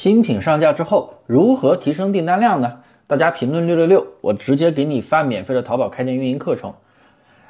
[0.00, 2.78] 新品上架之后如何提升订单量呢？
[3.06, 6.72] 大家评论六六六，我直接给你发免费的淘宝开店运营课程。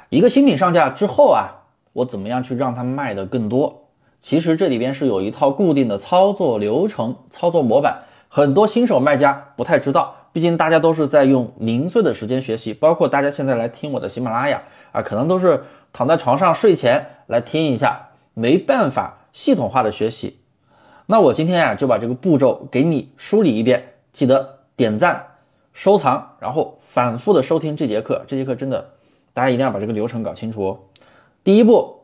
[0.09, 3.83] 一个新品上架之后啊，我怎么样去让它卖的更多？
[4.19, 10.13] 其实这里边是有一套固定的操作流程、操作模板，很多新手卖家不太知道。
[10.33, 14.61] 毕竟大家都是在用零碎的时间学习，包括大家现在来听我的喜马拉雅
[14.91, 15.63] 啊，可能都是
[15.93, 20.40] 躺在床上睡前来听一下，没办法系统化的学习。
[21.11, 23.83] 那我今天呀就把这个步骤给你梳理一遍，
[24.13, 25.21] 记得点赞、
[25.73, 28.23] 收藏，然后反复的收听这节课。
[28.25, 28.91] 这节课真的，
[29.33, 30.79] 大家一定要把这个流程搞清楚哦。
[31.43, 31.97] 第一步，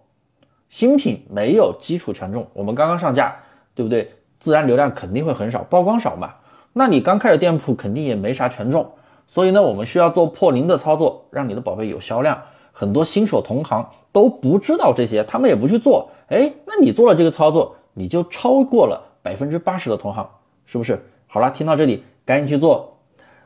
[0.68, 3.34] 新品没有基础权重，我们刚刚上架，
[3.74, 4.12] 对不对？
[4.42, 6.34] 自然流量肯定会很少，曝光少嘛。
[6.74, 8.92] 那你刚开始店铺肯定也没啥权重，
[9.26, 12.38] 所以呢，我们需要做破零的操作，让你的宝贝有销量。
[12.74, 16.10] 很多新手同行都不知道这些，他们也不去做。
[16.28, 17.74] 哎，那你做了这个操作。
[17.98, 20.30] 你就超过了百分之八十的同行，
[20.68, 21.04] 是不是？
[21.26, 23.00] 好了，听到这里赶紧去做。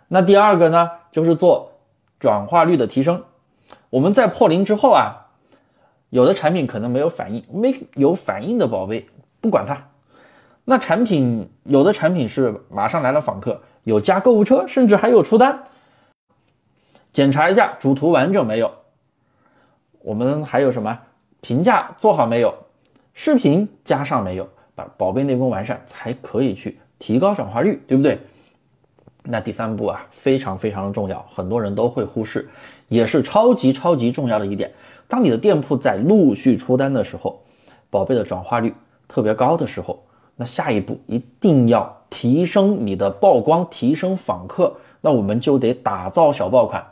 [0.10, 1.72] 那第二个呢，就是做
[2.20, 3.24] 转化率的提升。
[3.90, 5.32] 我们在破零之后啊，
[6.10, 9.08] 有的产品可能没有反应，没有反应的宝贝
[9.40, 9.88] 不管它。
[10.66, 15.64] 那产品有的产品是马上来了访客，有加购物车，甚至还有出单。
[17.14, 18.70] 检查一下主图完整没有？
[20.02, 21.00] 我们还有什么
[21.40, 22.54] 评价做好没有？
[23.14, 28.20] 视频加上没有，把宝贝内功完善，才可以去提高转化率，对不对？
[29.24, 32.50] 那第三步啊，非常非常的重要，很多人都会忽视，
[32.88, 34.72] 也是超级超级重要的一点。
[35.08, 37.40] 当你的店铺在陆续出单的时候，
[37.90, 38.74] 宝贝的转化率
[39.08, 40.04] 特别高的时候，
[40.36, 44.74] 那下一步一定要提升你的曝光，提升访客。
[45.02, 46.84] 那我们就得打造小爆款，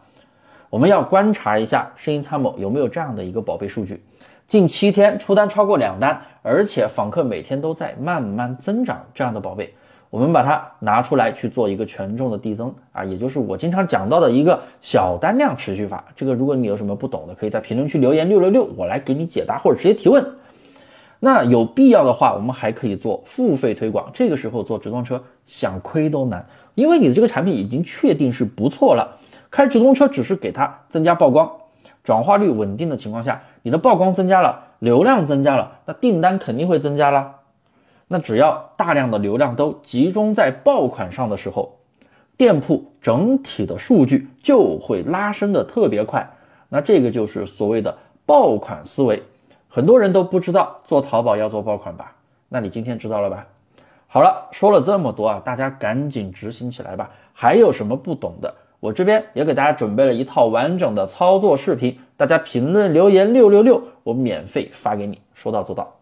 [0.69, 4.03] 我们要观察一下声音参谋有没有这样的一个宝贝数据。
[4.49, 9.71] 近七天出单超过两单，而且访客每天都在慢慢增长，这样的宝贝，
[10.09, 16.03] 我们把它拿出来去做一个权重的递增啊，也就是我经常讲到的一个小单量持续法。
[16.15, 20.25] 这个如果你有什么不懂的，可以在评论区留言六六六，我来给你解答或者直接提问。
[21.19, 24.09] 那有必要的话，我们还可以做付费推广。
[24.15, 26.43] 这个时候做直通车想亏都难，
[26.73, 29.19] 因为你的这个产品已经确定是不错了，
[29.51, 31.47] 开直通车只是给它增加曝光。
[32.09, 37.35] 转化率稳定的情况下，你的曝光增加了，流量增加了，那订单肯定会增加啦。
[38.07, 41.77] 那只要大量的流量都集中在爆款上的时候，
[42.35, 46.27] 店铺整体的数据就会拉升的特别快。
[46.69, 47.95] 那这个就是所谓的
[48.25, 49.21] 爆款思维。
[49.67, 52.11] 很多人都不知道做淘宝要做爆款吧？
[52.47, 53.45] 那你今天知道了吧？
[54.07, 57.11] 好了，说了这么多啊，大家赶紧执行起来吧。
[57.33, 58.51] 还有什么不懂的？
[58.79, 65.98] 我这边也给大家准备了一套完整的操作视频，大家评论留言六六六，我免费发给你，说到做到。